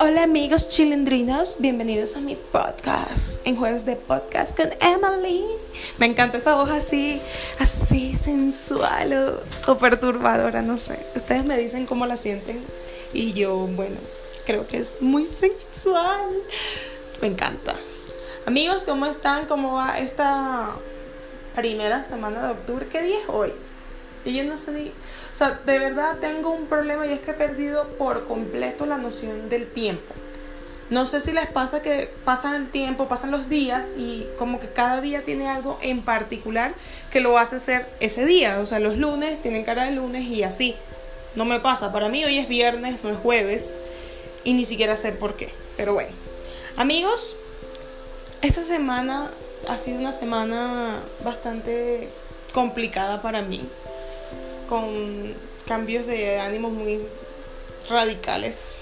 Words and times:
Hola 0.00 0.22
amigos 0.22 0.70
chilindrinos, 0.70 1.56
bienvenidos 1.58 2.16
a 2.16 2.20
mi 2.20 2.36
podcast 2.36 3.46
en 3.46 3.56
jueves 3.56 3.84
de 3.84 3.96
podcast 3.96 4.56
con 4.56 4.70
Emily. 4.80 5.44
Me 5.98 6.06
encanta 6.06 6.38
esa 6.38 6.54
voz 6.54 6.70
así, 6.70 7.20
así 7.58 8.16
sensual 8.16 9.42
o, 9.66 9.76
perturbadora, 9.76 10.62
no 10.62 10.78
sé. 10.78 10.98
Ustedes 11.14 11.44
me 11.44 11.58
dicen 11.58 11.84
cómo 11.84 12.06
la 12.06 12.16
sienten 12.16 12.64
y 13.12 13.32
yo, 13.32 13.54
bueno, 13.56 13.96
creo 14.46 14.66
que 14.66 14.78
es 14.78 15.02
muy 15.02 15.26
sensual. 15.26 16.30
Me 17.20 17.28
encanta. 17.28 17.74
Amigos, 18.46 18.84
¿cómo 18.84 19.04
están? 19.06 19.46
¿Cómo 19.46 19.74
va 19.74 19.98
esta 19.98 20.76
primera 21.54 22.02
semana 22.02 22.46
de 22.46 22.52
octubre? 22.52 22.86
¿Qué 22.90 23.02
día 23.02 23.18
es 23.18 23.28
hoy? 23.28 23.52
Y 24.24 24.34
yo 24.34 24.44
no 24.44 24.56
sé 24.56 24.72
ni... 24.72 24.88
O 24.88 25.36
sea, 25.36 25.60
de 25.64 25.78
verdad 25.78 26.16
tengo 26.20 26.50
un 26.50 26.66
problema 26.66 27.06
y 27.06 27.12
es 27.12 27.20
que 27.20 27.32
he 27.32 27.34
perdido 27.34 27.88
por 27.98 28.24
completo 28.24 28.86
la 28.86 28.96
noción 28.96 29.48
del 29.48 29.66
tiempo. 29.66 30.14
No 30.90 31.06
sé 31.06 31.20
si 31.20 31.32
les 31.32 31.46
pasa 31.46 31.82
que 31.82 32.10
pasan 32.24 32.54
el 32.54 32.70
tiempo, 32.70 33.08
pasan 33.08 33.30
los 33.30 33.48
días 33.48 33.94
y 33.96 34.26
como 34.38 34.60
que 34.60 34.68
cada 34.68 35.00
día 35.00 35.24
tiene 35.24 35.48
algo 35.48 35.78
en 35.82 36.02
particular 36.02 36.74
que 37.10 37.20
lo 37.20 37.38
hace 37.38 37.58
ser 37.58 37.88
ese 38.00 38.24
día. 38.24 38.60
O 38.60 38.66
sea, 38.66 38.80
los 38.80 38.96
lunes 38.96 39.40
tienen 39.42 39.64
cara 39.64 39.84
de 39.84 39.92
lunes 39.92 40.24
y 40.24 40.42
así. 40.42 40.74
No 41.34 41.44
me 41.44 41.60
pasa. 41.60 41.92
Para 41.92 42.08
mí 42.08 42.24
hoy 42.24 42.38
es 42.38 42.48
viernes, 42.48 43.02
no 43.02 43.10
es 43.10 43.16
jueves. 43.16 43.78
Y 44.44 44.54
ni 44.54 44.66
siquiera 44.66 44.96
sé 44.96 45.12
por 45.12 45.36
qué. 45.36 45.52
Pero 45.76 45.94
bueno. 45.94 46.12
Amigos, 46.76 47.36
esta 48.42 48.62
semana 48.62 49.30
ha 49.68 49.76
sido 49.78 49.98
una 49.98 50.12
semana 50.12 50.98
bastante 51.24 52.08
complicada 52.52 53.22
para 53.22 53.42
mí 53.42 53.66
con 54.68 55.34
cambios 55.66 56.06
de 56.06 56.38
ánimos 56.40 56.72
muy 56.72 57.00
radicales 57.88 58.74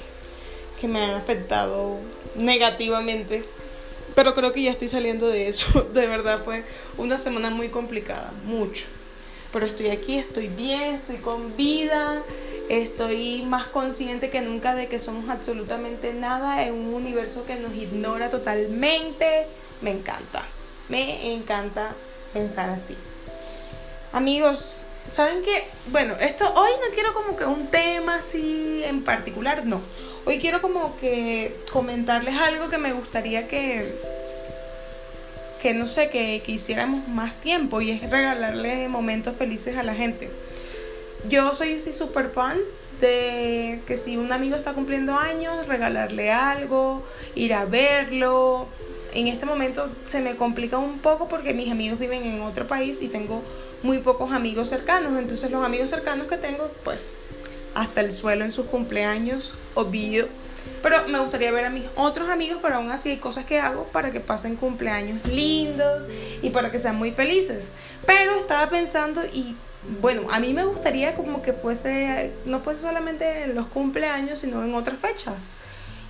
que 0.80 0.88
me 0.88 1.02
han 1.02 1.10
afectado 1.10 1.96
negativamente. 2.37 3.45
Pero 4.15 4.34
creo 4.34 4.52
que 4.52 4.62
ya 4.62 4.70
estoy 4.70 4.88
saliendo 4.88 5.29
de 5.29 5.48
eso. 5.48 5.88
De 5.95 6.07
verdad 6.07 6.42
fue 6.45 6.65
una 6.98 7.18
semana 7.18 7.51
muy 7.51 7.68
complicada, 7.68 8.32
mucho. 8.45 8.84
Pero 9.52 9.66
estoy 9.66 9.88
aquí, 9.88 10.18
estoy 10.18 10.48
bien, 10.48 10.95
estoy 10.95 11.16
con 11.16 11.57
vida, 11.57 12.23
estoy 12.68 13.42
más 13.42 13.66
consciente 13.66 14.30
que 14.30 14.40
nunca 14.40 14.74
de 14.74 14.88
que 14.88 14.98
somos 14.98 15.29
absolutamente 15.29 16.14
nada 16.14 16.64
en 16.66 16.74
un 16.74 16.95
universo 16.95 17.45
que 17.45 17.57
nos 17.57 17.74
ignora 17.74 18.30
totalmente. 18.30 19.46
Me 19.82 19.90
encanta, 19.90 20.46
me 20.88 21.35
encanta 21.35 21.95
pensar 22.32 22.70
así. 22.70 22.96
Amigos, 24.12 24.79
¿Saben 25.08 25.42
qué? 25.42 25.64
Bueno, 25.88 26.14
esto 26.20 26.52
hoy 26.54 26.70
no 26.80 26.95
quiero 26.95 27.12
como 27.12 27.36
que 27.36 27.45
un 27.45 27.66
tema 27.66 28.16
así 28.16 28.82
en 28.84 29.04
particular, 29.04 29.66
no. 29.66 29.82
Hoy 30.24 30.38
quiero 30.38 30.62
como 30.62 30.96
que 30.98 31.56
comentarles 31.72 32.34
algo 32.36 32.70
que 32.70 32.78
me 32.78 32.92
gustaría 32.92 33.48
que, 33.48 33.95
que 35.60 35.74
no 35.74 35.86
sé, 35.86 36.08
que, 36.10 36.42
que 36.45 36.52
hiciéramos 36.52 37.08
más 37.08 37.34
tiempo 37.40 37.80
y 37.80 37.90
es 37.90 38.08
regalarle 38.08 38.88
momentos 38.88 39.36
felices 39.36 39.76
a 39.76 39.82
la 39.82 39.95
gente. 39.95 40.30
Yo 41.28 41.54
soy 41.54 41.78
sí, 41.78 41.92
super 41.92 42.30
fan 42.30 42.58
de 43.00 43.80
que 43.86 43.96
si 43.96 44.16
un 44.16 44.32
amigo 44.32 44.56
está 44.56 44.73
cumpliendo 44.73 45.16
años, 45.16 45.66
regalarle 45.68 46.32
algo, 46.32 47.04
ir 47.34 47.54
a 47.54 47.64
verlo. 47.64 48.68
En 49.15 49.29
este 49.29 49.45
momento 49.45 49.91
se 50.07 50.21
me 50.21 50.37
complica 50.37 50.79
un 50.79 50.99
poco 50.99 51.29
porque 51.29 51.52
mis 51.52 51.71
amigos 51.71 51.99
viven 51.99 52.24
en 52.24 52.41
otro 52.41 52.66
país 52.66 53.02
y 53.02 53.09
tengo 53.09 53.43
muy 53.82 53.99
pocos 53.99 54.32
amigos 54.32 54.71
cercanos. 54.71 55.19
Entonces 55.19 55.51
los 55.51 55.65
amigos 55.65 55.91
cercanos 55.91 56.29
que 56.29 56.38
tengo, 56.38 56.71
pues 56.82 57.21
hasta 57.74 58.01
el 58.01 58.13
suelo 58.13 58.45
en 58.45 58.52
sus 58.52 58.66
cumpleaños, 58.66 59.54
obvio. 59.74 60.29
Pero 60.82 61.09
me 61.09 61.19
gustaría 61.19 61.51
ver 61.51 61.65
a 61.65 61.71
mis 61.71 61.85
otros 61.96 62.29
amigos, 62.29 62.60
pero 62.63 62.77
aún 62.77 62.91
así 62.91 63.10
hay 63.10 63.16
cosas 63.19 63.45
que 63.45 63.59
hago 63.59 63.85
para 63.85 64.10
que 64.10 64.21
pasen 64.21 64.56
cumpleaños 64.56 65.25
lindos 65.26 66.04
y 66.41 66.50
para 66.50 66.70
que 66.70 66.78
sean 66.78 66.97
muy 66.97 67.10
felices. 67.10 67.70
Pero 68.06 68.34
estaba 68.36 68.70
pensando 68.70 69.22
y 69.32 69.56
bueno, 70.00 70.22
a 70.31 70.38
mí 70.38 70.54
me 70.54 70.65
gustaría 70.65 71.15
como 71.15 71.42
que 71.42 71.53
fuese, 71.53 72.32
no 72.44 72.60
fuese 72.60 72.82
solamente 72.82 73.44
en 73.44 73.54
los 73.54 73.66
cumpleaños, 73.66 74.38
sino 74.38 74.65
en 74.65 74.75
otras 74.75 74.98
fechas. 74.98 75.48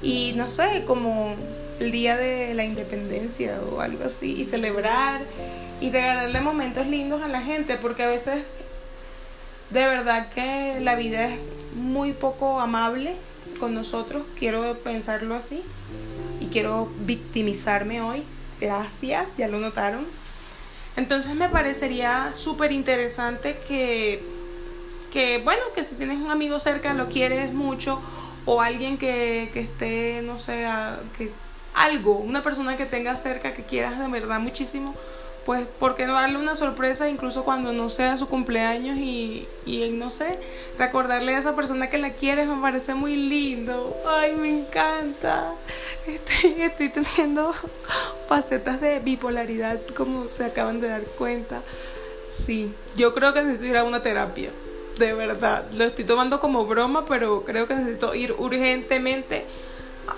Y 0.02 0.32
no 0.34 0.46
sé, 0.46 0.84
como 0.86 1.36
el 1.80 1.92
día 1.92 2.16
de 2.16 2.54
la 2.54 2.64
independencia 2.64 3.60
o 3.70 3.80
algo 3.80 4.04
así, 4.04 4.32
y 4.32 4.44
celebrar 4.44 5.22
y 5.80 5.90
regalarle 5.90 6.40
momentos 6.40 6.86
lindos 6.86 7.22
a 7.22 7.28
la 7.28 7.40
gente, 7.40 7.76
porque 7.76 8.02
a 8.02 8.08
veces 8.08 8.42
de 9.70 9.86
verdad 9.86 10.28
que 10.30 10.78
la 10.80 10.96
vida 10.96 11.26
es 11.26 11.38
muy 11.74 12.12
poco 12.12 12.60
amable 12.60 13.14
con 13.58 13.74
nosotros, 13.74 14.24
quiero 14.38 14.76
pensarlo 14.78 15.34
así, 15.34 15.62
y 16.40 16.46
quiero 16.46 16.90
victimizarme 17.00 18.02
hoy. 18.02 18.24
Gracias, 18.60 19.28
ya 19.36 19.48
lo 19.48 19.58
notaron. 19.58 20.06
Entonces 20.96 21.34
me 21.34 21.48
parecería 21.48 22.32
súper 22.32 22.70
interesante 22.72 23.58
que, 23.66 24.22
que, 25.12 25.38
bueno, 25.38 25.62
que 25.74 25.84
si 25.84 25.94
tienes 25.94 26.18
un 26.18 26.30
amigo 26.30 26.58
cerca, 26.58 26.92
lo 26.92 27.08
quieres 27.08 27.52
mucho, 27.52 28.00
o 28.44 28.60
alguien 28.60 28.98
que, 28.98 29.50
que 29.52 29.60
esté, 29.60 30.22
no 30.22 30.38
sé, 30.38 30.66
que 31.16 31.30
algo, 31.74 32.18
una 32.18 32.42
persona 32.42 32.76
que 32.76 32.86
tenga 32.86 33.16
cerca 33.16 33.54
que 33.54 33.62
quieras 33.62 33.98
de 33.98 34.08
verdad 34.08 34.40
muchísimo, 34.40 34.94
pues, 35.44 35.66
¿por 35.66 35.96
qué 35.96 36.06
no 36.06 36.14
darle 36.14 36.38
una 36.38 36.54
sorpresa 36.54 37.08
incluso 37.08 37.44
cuando 37.44 37.72
no 37.72 37.88
sea 37.88 38.16
su 38.16 38.28
cumpleaños 38.28 38.96
y, 38.98 39.48
y 39.66 39.90
no 39.90 40.10
sé, 40.10 40.38
recordarle 40.78 41.34
a 41.34 41.38
esa 41.38 41.56
persona 41.56 41.90
que 41.90 41.98
la 41.98 42.10
quieres 42.10 42.46
me 42.46 42.60
parece 42.60 42.94
muy 42.94 43.16
lindo. 43.16 43.96
Ay, 44.06 44.34
me 44.34 44.60
encanta. 44.60 45.54
Estoy, 46.06 46.62
estoy 46.62 46.88
teniendo 46.90 47.52
facetas 48.28 48.80
de 48.80 49.00
bipolaridad 49.00 49.80
como 49.96 50.28
se 50.28 50.44
acaban 50.44 50.80
de 50.80 50.88
dar 50.88 51.02
cuenta. 51.02 51.62
Sí, 52.30 52.72
yo 52.96 53.12
creo 53.14 53.34
que 53.34 53.42
necesito 53.42 53.78
a 53.78 53.84
una 53.84 54.02
terapia. 54.02 54.50
De 54.98 55.14
verdad, 55.14 55.64
lo 55.74 55.84
estoy 55.84 56.04
tomando 56.04 56.38
como 56.38 56.66
broma, 56.66 57.04
pero 57.04 57.44
creo 57.44 57.66
que 57.66 57.74
necesito 57.74 58.14
ir 58.14 58.34
urgentemente 58.38 59.46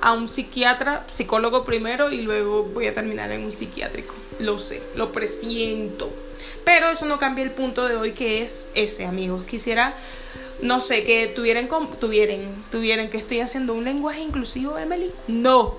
a 0.00 0.12
un 0.12 0.28
psiquiatra, 0.28 1.06
psicólogo 1.12 1.64
primero 1.64 2.10
y 2.10 2.22
luego 2.22 2.64
voy 2.64 2.86
a 2.86 2.94
terminar 2.94 3.30
en 3.32 3.44
un 3.44 3.52
psiquiátrico. 3.52 4.14
Lo 4.38 4.58
sé, 4.58 4.82
lo 4.94 5.12
presiento. 5.12 6.10
Pero 6.64 6.88
eso 6.88 7.04
no 7.04 7.18
cambia 7.18 7.44
el 7.44 7.50
punto 7.50 7.86
de 7.86 7.96
hoy 7.96 8.12
que 8.12 8.42
es 8.42 8.68
ese, 8.74 9.04
amigos. 9.04 9.44
Quisiera, 9.44 9.94
no 10.60 10.80
sé, 10.80 11.04
que 11.04 11.26
tuvieran, 11.28 11.68
tuvieran, 12.00 12.64
tuvieran 12.70 13.10
que 13.10 13.18
estoy 13.18 13.40
haciendo 13.40 13.74
un 13.74 13.84
lenguaje 13.84 14.20
inclusivo, 14.20 14.78
Emily. 14.78 15.12
No. 15.28 15.76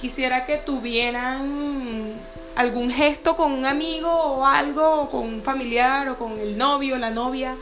Quisiera 0.00 0.46
que 0.46 0.56
tuvieran 0.56 2.14
algún 2.56 2.90
gesto 2.90 3.36
con 3.36 3.52
un 3.52 3.66
amigo 3.66 4.10
o 4.10 4.46
algo, 4.46 5.10
con 5.10 5.22
un 5.22 5.42
familiar 5.42 6.08
o 6.08 6.16
con 6.16 6.38
el 6.38 6.56
novio, 6.56 6.96
la 6.96 7.10
novia 7.10 7.56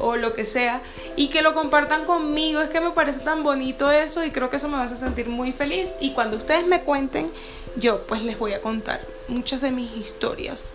o 0.00 0.16
lo 0.16 0.34
que 0.34 0.44
sea 0.44 0.82
y 1.16 1.28
que 1.28 1.42
lo 1.42 1.54
compartan 1.54 2.04
conmigo. 2.04 2.60
Es 2.60 2.70
que 2.70 2.80
me 2.80 2.90
parece 2.90 3.20
tan 3.20 3.42
bonito 3.42 3.90
eso 3.90 4.24
y 4.24 4.30
creo 4.30 4.50
que 4.50 4.56
eso 4.56 4.68
me 4.68 4.78
hacer 4.78 4.96
sentir 4.96 5.28
muy 5.28 5.52
feliz. 5.52 5.90
Y 6.00 6.12
cuando 6.12 6.36
ustedes 6.36 6.66
me 6.66 6.82
cuenten, 6.82 7.30
yo 7.76 8.06
pues 8.06 8.22
les 8.22 8.38
voy 8.38 8.52
a 8.54 8.60
contar 8.60 9.06
muchas 9.28 9.60
de 9.60 9.70
mis 9.70 9.94
historias 9.96 10.74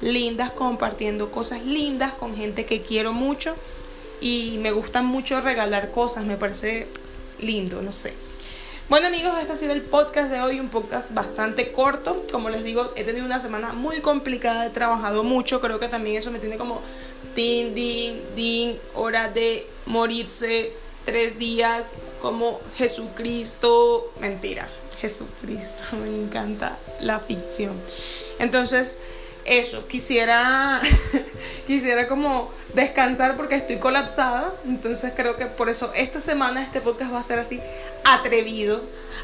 lindas, 0.00 0.50
compartiendo 0.52 1.30
cosas 1.30 1.64
lindas 1.64 2.12
con 2.12 2.36
gente 2.36 2.66
que 2.66 2.82
quiero 2.82 3.12
mucho 3.12 3.54
y 4.20 4.58
me 4.60 4.72
gusta 4.72 5.02
mucho 5.02 5.40
regalar 5.40 5.90
cosas, 5.90 6.24
me 6.24 6.36
parece 6.36 6.88
lindo, 7.40 7.82
no 7.82 7.92
sé. 7.92 8.12
Bueno 8.86 9.06
amigos, 9.06 9.32
este 9.40 9.54
ha 9.54 9.56
sido 9.56 9.72
el 9.72 9.80
podcast 9.80 10.30
de 10.30 10.42
hoy, 10.42 10.60
un 10.60 10.68
podcast 10.68 11.14
bastante 11.14 11.72
corto. 11.72 12.26
Como 12.30 12.50
les 12.50 12.62
digo, 12.62 12.92
he 12.96 13.04
tenido 13.04 13.24
una 13.24 13.40
semana 13.40 13.72
muy 13.72 14.00
complicada, 14.00 14.66
he 14.66 14.70
trabajado 14.70 15.24
mucho, 15.24 15.62
creo 15.62 15.80
que 15.80 15.88
también 15.88 16.18
eso 16.18 16.30
me 16.30 16.38
tiene 16.38 16.58
como 16.58 16.82
din, 17.34 17.74
din, 17.74 18.20
din, 18.36 18.78
hora 18.94 19.30
de 19.30 19.66
morirse, 19.86 20.74
tres 21.06 21.38
días, 21.38 21.86
como 22.20 22.60
Jesucristo, 22.76 24.12
mentira, 24.20 24.68
Jesucristo, 25.00 25.82
me 25.92 26.08
encanta 26.24 26.76
la 27.00 27.20
ficción. 27.20 27.80
Entonces, 28.38 28.98
eso, 29.44 29.86
quisiera, 29.88 30.80
quisiera 31.66 32.08
como 32.08 32.50
descansar 32.74 33.36
porque 33.36 33.56
estoy 33.56 33.76
colapsada, 33.76 34.54
entonces 34.64 35.12
creo 35.14 35.36
que 35.36 35.46
por 35.46 35.68
eso 35.68 35.92
esta 35.94 36.20
semana 36.20 36.62
este 36.62 36.80
podcast 36.80 37.12
va 37.12 37.20
a 37.20 37.22
ser 37.22 37.38
así 37.38 37.60
atrevido, 38.04 38.82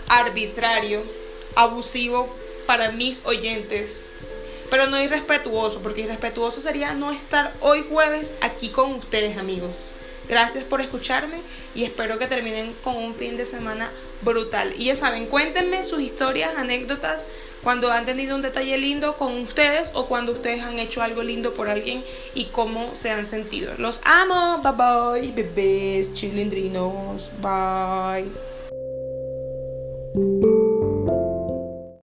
arbitrario, 0.08 1.02
abusivo 1.56 2.28
para 2.66 2.92
mis 2.92 3.24
oyentes, 3.26 4.04
pero 4.70 4.86
no 4.86 5.02
irrespetuoso, 5.02 5.80
porque 5.80 6.02
irrespetuoso 6.02 6.60
sería 6.60 6.94
no 6.94 7.10
estar 7.10 7.52
hoy 7.60 7.84
jueves 7.88 8.32
aquí 8.40 8.68
con 8.68 8.92
ustedes 8.94 9.36
amigos. 9.38 9.74
Gracias 10.30 10.62
por 10.62 10.80
escucharme 10.80 11.38
y 11.74 11.82
espero 11.82 12.16
que 12.20 12.28
terminen 12.28 12.72
con 12.84 12.96
un 12.96 13.16
fin 13.16 13.36
de 13.36 13.44
semana 13.44 13.90
brutal. 14.22 14.72
Y 14.78 14.84
ya 14.84 14.94
saben, 14.94 15.26
cuéntenme 15.26 15.82
sus 15.82 16.00
historias, 16.00 16.56
anécdotas, 16.56 17.26
cuando 17.64 17.90
han 17.90 18.06
tenido 18.06 18.36
un 18.36 18.42
detalle 18.42 18.78
lindo 18.78 19.16
con 19.16 19.36
ustedes 19.40 19.90
o 19.92 20.06
cuando 20.06 20.30
ustedes 20.30 20.62
han 20.62 20.78
hecho 20.78 21.02
algo 21.02 21.24
lindo 21.24 21.52
por 21.52 21.68
alguien 21.68 22.04
y 22.32 22.44
cómo 22.46 22.94
se 22.96 23.10
han 23.10 23.26
sentido. 23.26 23.74
Los 23.76 24.00
amo. 24.04 24.62
Bye 24.62 25.22
bye, 25.22 25.32
bebés, 25.32 26.14
chilindrinos. 26.14 27.28
Bye. 27.42 28.49